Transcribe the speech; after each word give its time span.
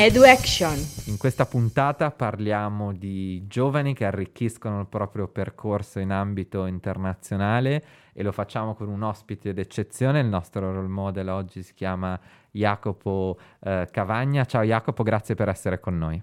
EduAction. 0.00 0.76
In 1.08 1.18
questa 1.18 1.44
puntata 1.44 2.12
parliamo 2.12 2.92
di 2.92 3.48
giovani 3.48 3.94
che 3.94 4.04
arricchiscono 4.04 4.78
il 4.78 4.86
proprio 4.86 5.26
percorso 5.26 5.98
in 5.98 6.12
ambito 6.12 6.66
internazionale 6.66 7.82
e 8.12 8.22
lo 8.22 8.30
facciamo 8.30 8.76
con 8.76 8.86
un 8.88 9.02
ospite 9.02 9.52
d'eccezione, 9.52 10.20
il 10.20 10.28
nostro 10.28 10.72
role 10.72 10.86
model 10.86 11.28
oggi 11.30 11.64
si 11.64 11.74
chiama 11.74 12.16
Jacopo 12.52 13.40
eh, 13.58 13.88
Cavagna. 13.90 14.44
Ciao 14.44 14.62
Jacopo, 14.62 15.02
grazie 15.02 15.34
per 15.34 15.48
essere 15.48 15.80
con 15.80 15.98
noi. 15.98 16.22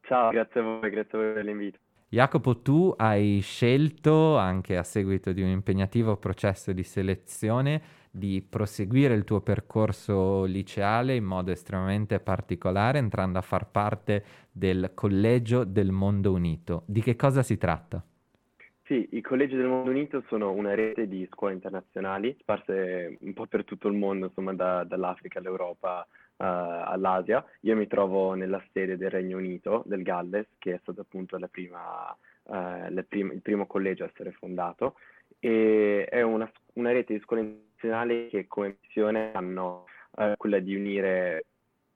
Ciao, 0.00 0.30
grazie 0.30 0.60
a 0.60 0.62
voi, 0.62 0.88
grazie 0.88 1.18
a 1.18 1.20
voi 1.20 1.32
per 1.34 1.44
l'invito. 1.44 1.78
Jacopo, 2.08 2.62
tu 2.62 2.94
hai 2.96 3.40
scelto, 3.40 4.38
anche 4.38 4.78
a 4.78 4.82
seguito 4.82 5.32
di 5.32 5.42
un 5.42 5.50
impegnativo 5.50 6.16
processo 6.16 6.72
di 6.72 6.82
selezione, 6.82 7.82
di 8.10 8.44
proseguire 8.48 9.14
il 9.14 9.24
tuo 9.24 9.40
percorso 9.40 10.44
liceale 10.44 11.14
in 11.14 11.24
modo 11.24 11.52
estremamente 11.52 12.18
particolare, 12.18 12.98
entrando 12.98 13.38
a 13.38 13.42
far 13.42 13.70
parte 13.70 14.24
del 14.50 14.90
Collegio 14.94 15.64
del 15.64 15.92
Mondo 15.92 16.32
Unito. 16.32 16.82
Di 16.86 17.00
che 17.02 17.14
cosa 17.14 17.42
si 17.42 17.56
tratta? 17.56 18.02
Sì, 18.90 19.06
i 19.12 19.20
collegi 19.20 19.54
del 19.54 19.68
mondo 19.68 19.90
unito 19.90 20.24
sono 20.26 20.50
una 20.50 20.74
rete 20.74 21.06
di 21.06 21.24
scuole 21.30 21.54
internazionali 21.54 22.36
sparse 22.40 23.18
un 23.20 23.32
po' 23.34 23.46
per 23.46 23.62
tutto 23.62 23.86
il 23.86 23.94
mondo, 23.94 24.26
insomma 24.26 24.52
da, 24.52 24.82
dall'Africa 24.82 25.38
all'Europa 25.38 26.04
uh, 26.10 26.42
all'Asia. 26.42 27.44
Io 27.60 27.76
mi 27.76 27.86
trovo 27.86 28.34
nella 28.34 28.60
sede 28.72 28.96
del 28.96 29.10
Regno 29.10 29.36
Unito, 29.36 29.84
del 29.86 30.02
Galles, 30.02 30.48
che 30.58 30.74
è 30.74 30.78
stato 30.82 31.02
appunto 31.02 31.38
prima, 31.48 32.12
uh, 32.42 33.04
prim- 33.06 33.32
il 33.32 33.42
primo 33.42 33.68
collegio 33.68 34.02
a 34.02 34.08
essere 34.12 34.32
fondato 34.32 34.96
e 35.38 36.04
è 36.06 36.22
una, 36.22 36.50
una 36.72 36.90
rete 36.90 37.14
di 37.14 37.20
scuole 37.20 37.42
internazionali 37.42 37.68
che 38.28 38.46
come 38.46 38.76
missione 38.80 39.32
hanno 39.32 39.84
uh, 40.16 40.32
quella 40.36 40.58
di 40.58 40.74
unire 40.74 41.44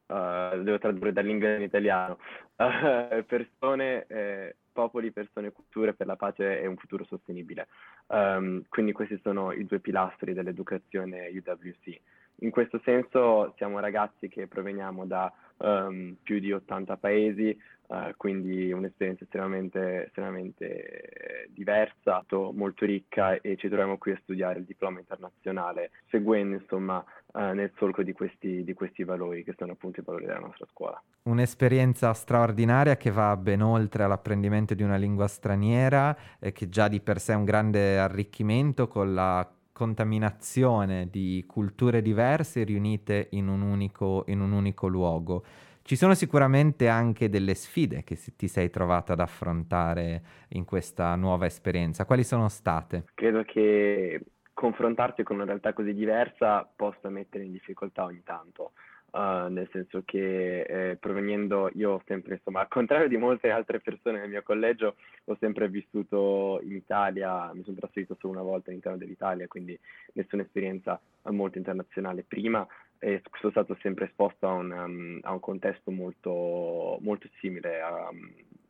Uh, 0.06 0.62
devo 0.62 0.78
tradurre 0.78 1.14
dall'inglese 1.14 1.56
in 1.56 1.62
italiano, 1.62 2.18
uh, 2.56 3.24
persone, 3.24 4.04
eh, 4.06 4.54
popoli, 4.70 5.12
persone, 5.12 5.50
culture 5.50 5.94
per 5.94 6.06
la 6.06 6.16
pace 6.16 6.60
e 6.60 6.66
un 6.66 6.76
futuro 6.76 7.04
sostenibile. 7.04 7.68
Um, 8.08 8.62
quindi 8.68 8.92
questi 8.92 9.18
sono 9.22 9.50
i 9.52 9.64
due 9.64 9.80
pilastri 9.80 10.34
dell'educazione 10.34 11.28
UWC. 11.28 11.98
In 12.44 12.50
questo 12.50 12.78
senso 12.84 13.54
siamo 13.56 13.80
ragazzi 13.80 14.28
che 14.28 14.46
proveniamo 14.46 15.06
da 15.06 15.32
um, 15.56 16.14
più 16.22 16.38
di 16.40 16.52
80 16.52 16.98
paesi, 16.98 17.58
uh, 17.86 18.14
quindi 18.18 18.70
un'esperienza 18.70 19.24
estremamente, 19.24 20.04
estremamente 20.04 21.48
diversa, 21.48 22.22
molto 22.52 22.84
ricca 22.84 23.40
e 23.40 23.56
ci 23.56 23.68
troviamo 23.68 23.96
qui 23.96 24.12
a 24.12 24.18
studiare 24.20 24.58
il 24.58 24.66
diploma 24.66 24.98
internazionale, 24.98 25.92
seguendo 26.10 26.56
insomma 26.56 27.02
uh, 27.32 27.38
nel 27.54 27.72
solco 27.78 28.02
di 28.02 28.12
questi, 28.12 28.62
di 28.62 28.74
questi 28.74 29.04
valori 29.04 29.42
che 29.42 29.54
sono 29.56 29.72
appunto 29.72 30.00
i 30.00 30.04
valori 30.04 30.26
della 30.26 30.40
nostra 30.40 30.66
scuola. 30.70 31.02
Un'esperienza 31.22 32.12
straordinaria 32.12 32.98
che 32.98 33.10
va 33.10 33.34
ben 33.38 33.62
oltre 33.62 34.02
all'apprendimento 34.02 34.74
di 34.74 34.82
una 34.82 34.96
lingua 34.96 35.28
straniera, 35.28 36.14
eh, 36.38 36.52
che 36.52 36.68
già 36.68 36.88
di 36.88 37.00
per 37.00 37.20
sé 37.20 37.32
è 37.32 37.36
un 37.36 37.44
grande 37.44 37.98
arricchimento 37.98 38.86
con 38.86 39.14
la 39.14 39.50
contaminazione 39.74 41.08
di 41.10 41.44
culture 41.48 42.00
diverse 42.00 42.62
riunite 42.62 43.26
in 43.32 43.48
un 43.48 43.60
unico, 43.60 44.22
in 44.28 44.40
un 44.40 44.52
unico 44.52 44.86
luogo. 44.86 45.44
Ci 45.82 45.96
sono 45.96 46.14
sicuramente 46.14 46.88
anche 46.88 47.28
delle 47.28 47.54
sfide 47.54 48.04
che 48.04 48.16
ti 48.36 48.46
sei 48.46 48.70
trovata 48.70 49.12
ad 49.12 49.20
affrontare 49.20 50.22
in 50.50 50.64
questa 50.64 51.14
nuova 51.16 51.46
esperienza. 51.46 52.06
Quali 52.06 52.22
sono 52.22 52.48
state? 52.48 53.06
Credo 53.14 53.42
che 53.42 54.22
confrontarsi 54.54 55.24
con 55.24 55.36
una 55.36 55.44
realtà 55.44 55.72
così 55.72 55.92
diversa 55.92 56.66
possa 56.74 57.08
mettere 57.08 57.44
in 57.44 57.50
difficoltà 57.50 58.04
ogni 58.04 58.22
tanto. 58.22 58.72
Uh, 59.14 59.46
nel 59.48 59.68
senso 59.70 60.02
che 60.04 60.62
eh, 60.62 60.96
provenendo, 60.96 61.70
io 61.74 61.92
ho 61.92 62.02
sempre, 62.04 62.34
insomma, 62.34 62.62
al 62.62 62.68
contrario 62.68 63.06
di 63.06 63.16
molte 63.16 63.48
altre 63.48 63.78
persone 63.78 64.18
nel 64.18 64.28
mio 64.28 64.42
collegio, 64.42 64.96
ho 65.26 65.36
sempre 65.38 65.68
vissuto 65.68 66.58
in 66.64 66.74
Italia, 66.74 67.52
mi 67.54 67.62
sono 67.62 67.76
trasferito 67.76 68.16
solo 68.18 68.32
una 68.32 68.42
volta 68.42 68.70
all'interno 68.70 68.98
dell'Italia, 68.98 69.46
quindi 69.46 69.78
nessuna 70.14 70.42
esperienza 70.42 71.00
molto 71.30 71.58
internazionale 71.58 72.24
prima 72.26 72.66
e 72.98 73.22
sono 73.38 73.52
stato 73.52 73.78
sempre 73.82 74.06
esposto 74.06 74.48
a 74.48 74.52
un, 74.52 74.72
um, 74.72 75.18
a 75.22 75.30
un 75.30 75.38
contesto 75.38 75.92
molto, 75.92 76.98
molto 77.00 77.28
simile 77.38 77.80
a, 77.80 78.10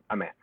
a 0.08 0.14
me. 0.14 0.34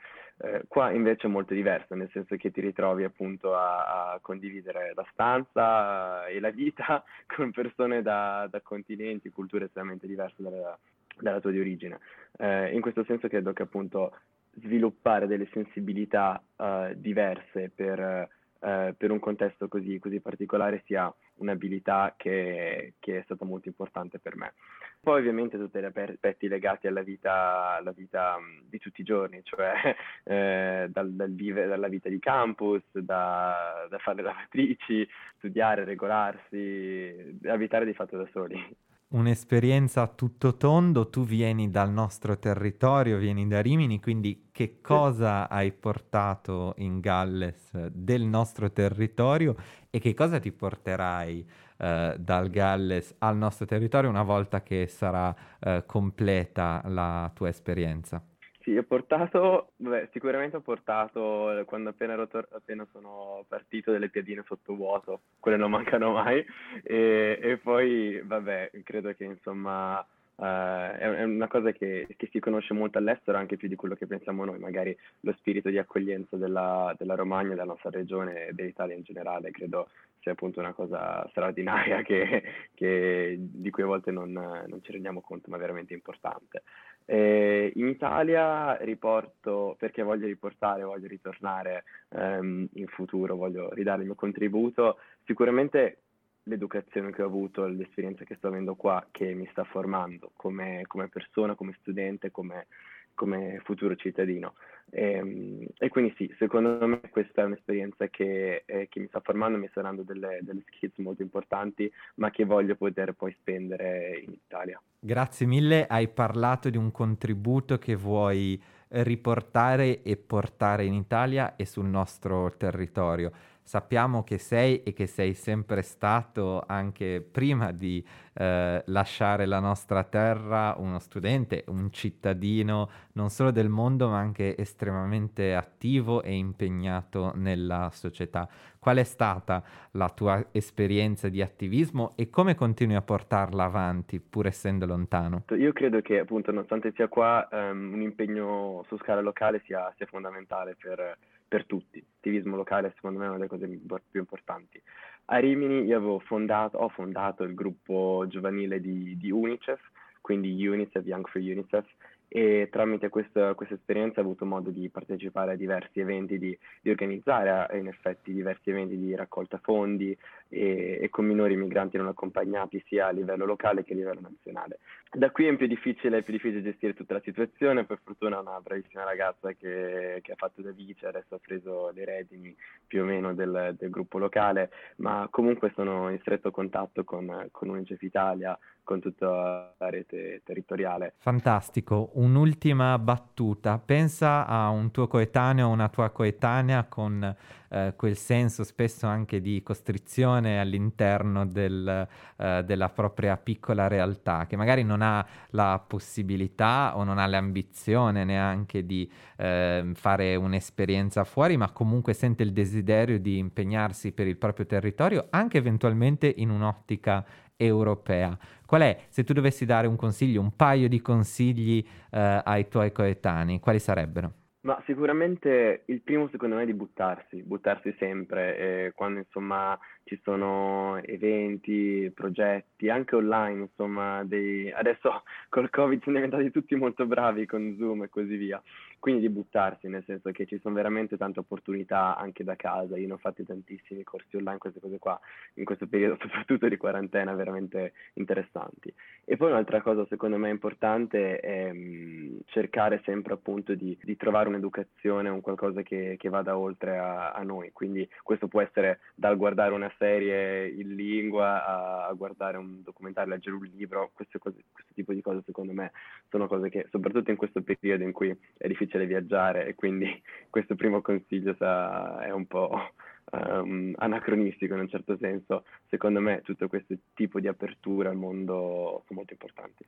Eh, 0.43 0.63
qua 0.67 0.91
invece 0.91 1.27
è 1.27 1.29
molto 1.29 1.53
diverso, 1.53 1.93
nel 1.93 2.09
senso 2.11 2.35
che 2.35 2.49
ti 2.49 2.61
ritrovi 2.61 3.03
appunto 3.03 3.55
a, 3.55 4.13
a 4.13 4.19
condividere 4.21 4.91
la 4.95 5.05
stanza 5.11 6.25
e 6.25 6.39
la 6.39 6.49
vita 6.49 7.03
con 7.27 7.51
persone 7.51 8.01
da, 8.01 8.47
da 8.49 8.59
continenti, 8.61 9.29
culture 9.29 9.65
estremamente 9.65 10.07
diverse 10.07 10.41
dalla, 10.41 10.77
dalla 11.19 11.39
tua 11.39 11.51
di 11.51 11.59
origine. 11.59 11.99
Eh, 12.37 12.73
in 12.73 12.81
questo 12.81 13.03
senso 13.03 13.27
credo 13.27 13.53
che 13.53 13.61
appunto 13.61 14.17
sviluppare 14.55 15.27
delle 15.27 15.47
sensibilità 15.53 16.41
uh, 16.57 16.93
diverse 16.95 17.71
per, 17.73 18.27
uh, 18.61 18.95
per, 18.95 19.11
un 19.11 19.19
contesto 19.19 19.67
così, 19.67 19.99
così 19.99 20.19
particolare 20.19 20.81
sia 20.85 21.13
un'abilità 21.35 22.15
che, 22.17 22.93
che, 22.99 23.19
è 23.19 23.21
stata 23.23 23.45
molto 23.45 23.67
importante 23.67 24.19
per 24.19 24.35
me. 24.35 24.53
Poi 24.99 25.19
ovviamente 25.19 25.57
tutti 25.57 25.79
gli 25.79 25.83
aspetti 25.83 26.47
legati 26.47 26.87
alla 26.87 27.01
vita, 27.01 27.75
alla 27.75 27.91
vita 27.91 28.37
di 28.69 28.79
tutti 28.79 29.01
i 29.01 29.05
giorni, 29.05 29.41
cioè 29.43 29.95
eh, 30.23 30.87
dal, 30.89 31.11
dal 31.11 31.31
vive, 31.33 31.67
dalla 31.67 31.87
vita 31.87 32.09
di 32.09 32.19
campus, 32.19 32.83
da, 32.91 33.87
da 33.89 33.97
fare 33.97 34.21
lavatrici, 34.21 35.07
studiare, 35.37 35.83
regolarsi, 35.83 37.39
abitare 37.45 37.85
di 37.85 37.93
fatto 37.93 38.17
da 38.17 38.27
soli 38.31 38.89
un'esperienza 39.11 40.01
a 40.03 40.07
tutto 40.07 40.55
tondo, 40.57 41.09
tu 41.09 41.23
vieni 41.23 41.69
dal 41.69 41.91
nostro 41.91 42.37
territorio, 42.37 43.17
vieni 43.17 43.47
da 43.47 43.61
Rimini, 43.61 43.99
quindi 43.99 44.49
che 44.51 44.79
cosa 44.81 45.49
hai 45.49 45.71
portato 45.71 46.73
in 46.77 46.99
Galles 46.99 47.71
del 47.87 48.23
nostro 48.23 48.71
territorio 48.71 49.55
e 49.89 49.99
che 49.99 50.13
cosa 50.13 50.39
ti 50.39 50.51
porterai 50.51 51.47
eh, 51.77 52.15
dal 52.17 52.49
Galles 52.49 53.15
al 53.19 53.37
nostro 53.37 53.65
territorio 53.65 54.09
una 54.09 54.23
volta 54.23 54.63
che 54.63 54.87
sarà 54.87 55.35
eh, 55.59 55.83
completa 55.85 56.81
la 56.85 57.29
tua 57.33 57.49
esperienza? 57.49 58.23
Sì, 58.61 58.77
ho 58.77 58.83
portato, 58.83 59.71
beh, 59.77 60.09
sicuramente 60.11 60.57
ho 60.57 60.61
portato, 60.61 61.63
quando 61.65 61.89
appena, 61.89 62.13
ero 62.13 62.27
tor- 62.27 62.47
appena 62.51 62.87
sono 62.91 63.43
partito, 63.47 63.91
delle 63.91 64.09
piadine 64.09 64.43
sotto 64.45 64.75
vuoto, 64.75 65.21
quelle 65.39 65.57
non 65.57 65.71
mancano 65.71 66.11
mai, 66.11 66.45
e, 66.83 67.39
e 67.41 67.57
poi, 67.57 68.21
vabbè, 68.23 68.69
credo 68.83 69.13
che 69.15 69.23
insomma 69.23 70.05
uh, 70.41 70.97
è, 70.97 71.23
una 71.23 71.47
cosa 71.47 71.71
che, 71.71 72.07
che, 72.17 72.29
si 72.31 72.39
conosce 72.39 72.73
molto 72.73 72.97
all'estero, 72.97 73.37
anche 73.37 73.57
più 73.57 73.67
di 73.67 73.75
quello 73.75 73.95
che 73.95 74.07
pensiamo 74.07 74.43
noi, 74.43 74.57
magari 74.57 74.95
lo 75.21 75.33
spirito 75.37 75.69
di 75.69 75.77
accoglienza 75.77 76.35
della, 76.35 76.93
della 76.97 77.15
Romagna, 77.15 77.49
della 77.49 77.63
nostra 77.63 77.91
regione 77.91 78.47
e 78.47 78.53
dell'Italia 78.53 78.95
in 78.95 79.03
generale, 79.03 79.51
credo 79.51 79.89
sia 80.19 80.31
appunto 80.31 80.59
una 80.59 80.73
cosa 80.73 81.25
straordinaria 81.29 82.01
che, 82.03 82.43
che 82.73 83.35
di 83.39 83.69
cui 83.69 83.83
a 83.83 83.87
volte 83.87 84.11
non, 84.11 84.31
non 84.31 84.79
ci 84.81 84.91
rendiamo 84.91 85.21
conto, 85.21 85.49
ma 85.49 85.57
veramente 85.57 85.93
importante. 85.93 86.63
Eh, 87.05 87.71
in 87.75 87.87
Italia 87.87 88.77
riporto, 88.77 89.75
perché 89.77 90.01
voglio 90.01 90.27
riportare, 90.27 90.83
voglio 90.83 91.07
ritornare 91.07 91.83
ehm, 92.09 92.67
in 92.73 92.87
futuro, 92.87 93.35
voglio 93.35 93.71
ridare 93.73 94.01
il 94.01 94.05
mio 94.05 94.15
contributo, 94.15 94.97
sicuramente 95.25 95.97
l'educazione 96.43 97.11
che 97.11 97.21
ho 97.21 97.27
avuto, 97.27 97.65
l'esperienza 97.67 98.23
che 98.23 98.35
sto 98.35 98.47
avendo 98.47 98.75
qua, 98.75 99.05
che 99.11 99.33
mi 99.33 99.47
sta 99.51 99.63
formando 99.63 100.31
come, 100.35 100.83
come 100.87 101.07
persona, 101.07 101.55
come 101.55 101.75
studente, 101.79 102.31
come, 102.31 102.67
come 103.13 103.61
futuro 103.63 103.95
cittadino. 103.95 104.55
E, 104.89 105.11
ehm, 105.13 105.67
e, 105.77 105.89
quindi 105.89 106.13
sì, 106.17 106.33
secondo 106.37 106.85
me 106.87 107.01
questa 107.09 107.43
è 107.43 107.45
un'esperienza 107.45 108.07
che, 108.07 108.63
eh, 108.65 108.87
che 108.89 108.99
mi 108.99 109.07
sta 109.07 109.19
formando, 109.21 109.57
mi 109.57 109.67
sta 109.69 109.81
dando 109.81 110.03
delle, 110.03 110.39
delle 110.41 110.63
skills 110.67 110.97
molto 110.97 111.21
importanti, 111.21 111.91
ma 112.15 112.29
che 112.31 112.45
voglio 112.45 112.75
poter 112.75 113.13
poi 113.13 113.35
spendere 113.39 114.21
in 114.25 114.31
Italia. 114.31 114.81
Grazie 114.99 115.45
mille, 115.45 115.87
hai 115.87 116.07
parlato 116.09 116.69
di 116.69 116.77
un 116.77 116.91
contributo 116.91 117.77
che 117.77 117.95
vuoi 117.95 118.61
riportare 118.93 120.01
e 120.01 120.17
portare 120.17 120.83
in 120.83 120.93
Italia 120.93 121.55
e 121.55 121.65
sul 121.65 121.85
nostro 121.85 122.55
territorio. 122.57 123.31
Sappiamo 123.71 124.25
che 124.25 124.37
sei 124.37 124.83
e 124.83 124.91
che 124.91 125.07
sei 125.07 125.33
sempre 125.33 125.81
stato 125.81 126.61
anche 126.67 127.21
prima 127.21 127.71
di 127.71 128.05
eh, 128.33 128.83
lasciare 128.87 129.45
la 129.45 129.59
nostra 129.59 130.03
terra 130.03 130.75
uno 130.77 130.99
studente, 130.99 131.63
un 131.67 131.89
cittadino 131.89 132.89
non 133.13 133.29
solo 133.29 133.49
del 133.49 133.69
mondo 133.69 134.09
ma 134.09 134.19
anche 134.19 134.57
estremamente 134.57 135.55
attivo 135.55 136.21
e 136.21 136.33
impegnato 136.33 137.31
nella 137.35 137.89
società. 137.93 138.45
Qual 138.77 138.97
è 138.97 139.03
stata 139.05 139.63
la 139.91 140.09
tua 140.09 140.47
esperienza 140.51 141.29
di 141.29 141.41
attivismo 141.41 142.11
e 142.17 142.29
come 142.29 142.55
continui 142.55 142.95
a 142.95 143.01
portarla 143.01 143.63
avanti 143.63 144.19
pur 144.19 144.47
essendo 144.47 144.85
lontano? 144.85 145.45
Io 145.57 145.71
credo 145.71 146.01
che 146.01 146.19
appunto 146.19 146.51
nonostante 146.51 146.91
sia 146.93 147.07
qua 147.07 147.47
um, 147.49 147.93
un 147.93 148.01
impegno 148.01 148.83
su 148.87 148.97
scala 148.97 149.21
locale 149.21 149.61
sia, 149.63 149.93
sia 149.95 150.07
fondamentale 150.07 150.75
per, 150.77 151.17
per 151.51 151.65
tutti. 151.65 151.99
L'attivismo 151.99 152.55
locale 152.55 152.93
secondo 152.95 153.19
me 153.19 153.25
è 153.25 153.27
una 153.27 153.37
delle 153.37 153.49
cose 153.49 153.67
più 154.09 154.21
importanti. 154.21 154.81
A 155.25 155.37
Rimini 155.39 155.83
io 155.83 156.19
fondato, 156.19 156.77
ho 156.77 156.87
fondato 156.87 157.43
il 157.43 157.53
gruppo 157.53 158.23
giovanile 158.29 158.79
di, 158.79 159.17
di 159.17 159.31
UNICEF, 159.31 159.81
quindi 160.21 160.65
UNICEF, 160.65 161.05
Young 161.05 161.27
for 161.27 161.41
UNICEF, 161.41 161.85
e 162.29 162.69
tramite 162.71 163.09
questa, 163.09 163.53
questa, 163.55 163.73
esperienza 163.73 164.21
ho 164.21 164.23
avuto 164.23 164.45
modo 164.45 164.69
di 164.69 164.87
partecipare 164.87 165.51
a 165.51 165.55
diversi 165.57 165.99
eventi, 165.99 166.37
di, 166.39 166.57
di 166.81 166.89
organizzare 166.89 167.77
in 167.77 167.87
effetti 167.87 168.31
diversi 168.31 168.69
eventi 168.69 168.97
di 168.97 169.13
raccolta 169.13 169.59
fondi 169.61 170.17
e, 170.47 170.99
e, 171.01 171.09
con 171.09 171.25
minori 171.25 171.57
migranti 171.57 171.97
non 171.97 172.07
accompagnati 172.07 172.81
sia 172.87 173.07
a 173.07 173.11
livello 173.11 173.43
locale 173.43 173.83
che 173.83 173.91
a 173.91 173.97
livello 173.97 174.21
nazionale. 174.21 174.79
Da 175.13 175.29
qui 175.29 175.45
è 175.45 175.55
più 175.57 175.67
difficile, 175.67 176.23
più 176.23 176.31
difficile 176.31 176.63
gestire 176.63 176.93
tutta 176.93 177.15
la 177.15 177.21
situazione, 177.21 177.83
per 177.83 177.99
fortuna 178.01 178.39
una 178.39 178.61
bravissima 178.61 179.03
ragazza 179.03 179.51
che, 179.51 180.19
che, 180.21 180.31
ha 180.31 180.35
fatto 180.37 180.61
da 180.61 180.71
vice, 180.71 181.05
adesso 181.05 181.35
ha 181.35 181.39
preso 181.45 181.91
le 181.93 182.05
redini 182.05 182.55
più 182.87 183.01
o 183.01 183.05
meno 183.05 183.33
del, 183.33 183.75
del 183.77 183.89
gruppo 183.89 184.17
locale, 184.17 184.71
ma 184.97 185.27
comunque 185.29 185.73
sono 185.75 186.09
in 186.09 186.17
stretto 186.19 186.49
contatto 186.51 187.03
con, 187.03 187.49
con 187.51 187.67
UNICEF 187.67 188.01
Italia, 188.03 188.57
con 188.83 189.01
tutta 189.01 189.73
la 189.77 189.89
rete 189.89 190.43
territoriale. 190.45 191.15
Fantastico, 191.17 192.11
un'ultima 192.13 192.97
battuta, 192.97 193.79
pensa 193.79 194.47
a 194.47 194.69
un 194.69 194.91
tuo 194.91 195.07
coetaneo 195.07 195.67
o 195.67 195.71
una 195.71 195.89
tua 195.89 196.09
coetanea 196.11 196.85
con 196.85 197.35
eh, 197.71 197.93
quel 197.95 198.17
senso 198.17 198.63
spesso 198.63 199.07
anche 199.07 199.39
di 199.39 199.63
costrizione 199.63 200.59
all'interno 200.59 201.45
del, 201.45 202.07
eh, 202.37 202.63
della 202.65 202.89
propria 202.89 203.37
piccola 203.37 203.87
realtà, 203.87 204.45
che 204.45 204.57
magari 204.57 204.83
non 204.83 205.01
ha 205.01 205.25
la 205.51 205.83
possibilità 205.85 206.97
o 206.97 207.03
non 207.03 207.17
ha 207.17 207.25
l'ambizione 207.27 208.23
neanche 208.23 208.85
di 208.85 209.09
eh, 209.37 209.89
fare 209.93 210.35
un'esperienza 210.35 211.23
fuori, 211.23 211.57
ma 211.57 211.71
comunque 211.71 212.13
sente 212.13 212.43
il 212.43 212.51
desiderio 212.51 213.19
di 213.19 213.37
impegnarsi 213.37 214.11
per 214.11 214.27
il 214.27 214.37
proprio 214.37 214.65
territorio, 214.65 215.27
anche 215.29 215.57
eventualmente 215.57 216.31
in 216.37 216.49
un'ottica 216.49 217.25
europea. 217.55 218.37
Qual 218.65 218.81
è, 218.81 219.05
se 219.09 219.23
tu 219.23 219.33
dovessi 219.33 219.65
dare 219.65 219.87
un 219.87 219.95
consiglio, 219.95 220.41
un 220.41 220.55
paio 220.55 220.89
di 220.89 221.01
consigli 221.01 221.85
eh, 222.09 222.41
ai 222.43 222.67
tuoi 222.67 222.91
coetanei, 222.91 223.59
quali 223.59 223.79
sarebbero? 223.79 224.40
Ma 224.63 224.79
sicuramente 224.85 225.83
il 225.85 226.01
primo 226.01 226.29
secondo 226.29 226.55
me 226.55 226.61
è 226.61 226.65
di 226.67 226.73
buttarsi, 226.75 227.41
buttarsi 227.41 227.95
sempre, 227.97 228.57
eh, 228.57 228.91
quando 228.93 229.17
insomma 229.17 229.77
ci 230.03 230.19
sono 230.23 231.01
eventi, 231.03 232.11
progetti, 232.13 232.89
anche 232.89 233.15
online, 233.15 233.61
insomma, 233.61 234.23
dei... 234.23 234.71
adesso 234.71 235.23
col 235.49 235.69
Covid 235.69 236.03
sono 236.03 236.15
diventati 236.17 236.51
tutti 236.51 236.75
molto 236.75 237.05
bravi 237.05 237.45
con 237.45 237.75
Zoom 237.77 238.03
e 238.03 238.09
così 238.09 238.35
via, 238.35 238.61
quindi 238.99 239.21
di 239.21 239.29
buttarsi, 239.29 239.87
nel 239.87 240.03
senso 240.05 240.31
che 240.31 240.45
ci 240.45 240.59
sono 240.61 240.75
veramente 240.75 241.17
tante 241.17 241.39
opportunità 241.39 242.15
anche 242.15 242.43
da 242.43 242.55
casa, 242.55 242.97
io 242.97 243.07
ne 243.07 243.13
ho 243.13 243.17
fatti 243.17 243.43
tantissimi 243.43 244.03
corsi 244.03 244.35
online, 244.35 244.59
queste 244.59 244.79
cose 244.79 244.99
qua, 244.99 245.19
in 245.55 245.65
questo 245.65 245.87
periodo 245.87 246.17
soprattutto 246.21 246.67
di 246.67 246.77
quarantena, 246.77 247.33
veramente 247.33 247.93
interessanti. 248.13 248.93
E 249.25 249.37
poi 249.37 249.49
un'altra 249.49 249.81
cosa 249.81 250.05
secondo 250.07 250.37
me 250.37 250.49
importante 250.49 251.39
è 251.39 251.71
mh, 251.71 251.77
mm, 251.77 252.37
cercare 252.45 253.01
sempre 253.05 253.33
appunto 253.33 253.73
di, 253.75 253.97
di, 254.01 254.17
trovare 254.17 254.49
un'educazione, 254.51 255.29
un 255.29 255.41
qualcosa 255.41 255.81
che, 255.81 256.15
che 256.17 256.29
vada 256.29 256.57
oltre 256.57 256.97
a, 256.97 257.31
a 257.31 257.41
noi, 257.43 257.71
quindi 257.71 258.07
questo 258.23 258.47
può 258.47 258.61
essere 258.61 258.99
dal 259.15 259.37
guardare 259.37 259.73
una 259.73 259.91
serie 259.97 260.69
in 260.69 260.95
lingua 260.95 261.65
a, 261.65 262.07
a 262.07 262.13
guardare 262.13 262.57
un 262.57 262.81
documentario, 262.83 263.33
leggere 263.33 263.55
un 263.55 263.69
libro, 263.73 264.11
cose, 264.13 264.39
questo 264.71 264.93
tipo 264.93 265.13
di 265.13 265.21
cose 265.21 265.41
secondo 265.45 265.73
me 265.73 265.91
sono 266.29 266.47
cose 266.47 266.69
che 266.69 266.87
soprattutto 266.89 267.31
in 267.31 267.37
questo 267.37 267.61
periodo 267.61 268.03
in 268.03 268.11
cui 268.11 268.35
è 268.57 268.67
difficile 268.67 269.05
viaggiare 269.05 269.67
e 269.67 269.75
quindi 269.75 270.21
questo 270.49 270.75
primo 270.75 271.01
consiglio 271.01 271.55
sa, 271.57 272.21
è 272.21 272.31
un 272.31 272.45
po' 272.45 272.93
um, 273.31 273.93
anacronistico 273.97 274.73
in 274.73 274.81
un 274.81 274.89
certo 274.89 275.17
senso, 275.17 275.65
secondo 275.89 276.19
me 276.19 276.41
tutto 276.41 276.67
questo 276.67 276.95
tipo 277.13 277.39
di 277.39 277.47
apertura 277.47 278.09
al 278.09 278.17
mondo 278.17 279.03
sono 279.07 279.19
molto 279.19 279.33
importanti. 279.33 279.85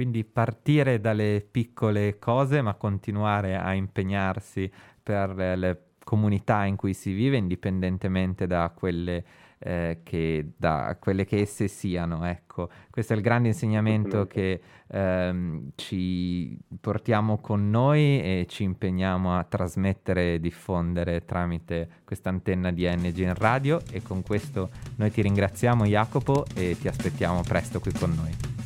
Quindi 0.00 0.24
partire 0.24 0.98
dalle 0.98 1.46
piccole 1.50 2.18
cose 2.18 2.62
ma 2.62 2.72
continuare 2.72 3.56
a 3.56 3.74
impegnarsi 3.74 4.72
per 5.02 5.34
le 5.34 5.82
comunità 6.02 6.64
in 6.64 6.76
cui 6.76 6.94
si 6.94 7.12
vive, 7.12 7.36
indipendentemente 7.36 8.46
da 8.46 8.72
quelle, 8.74 9.22
eh, 9.58 9.98
che, 10.02 10.52
da 10.56 10.96
quelle 10.98 11.26
che 11.26 11.40
esse 11.40 11.68
siano. 11.68 12.24
Ecco. 12.24 12.70
Questo 12.88 13.12
è 13.12 13.16
il 13.16 13.20
grande 13.20 13.48
insegnamento 13.48 14.26
che 14.26 14.62
ehm, 14.88 15.72
ci 15.74 16.56
portiamo 16.80 17.36
con 17.36 17.68
noi 17.68 18.22
e 18.22 18.46
ci 18.48 18.62
impegniamo 18.62 19.36
a 19.36 19.44
trasmettere 19.44 20.36
e 20.36 20.40
diffondere 20.40 21.26
tramite 21.26 22.00
questa 22.04 22.30
antenna 22.30 22.70
di 22.70 22.88
NG 22.88 23.18
in 23.18 23.34
radio 23.34 23.78
e 23.92 24.00
con 24.00 24.22
questo 24.22 24.70
noi 24.96 25.10
ti 25.10 25.20
ringraziamo 25.20 25.84
Jacopo 25.84 26.46
e 26.54 26.74
ti 26.80 26.88
aspettiamo 26.88 27.42
presto 27.42 27.80
qui 27.80 27.92
con 27.92 28.14
noi. 28.14 28.49